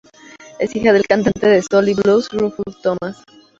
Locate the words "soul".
1.61-1.89